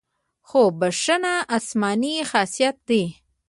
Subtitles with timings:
[0.47, 3.03] خو بښنه آسماني خاصیت دی.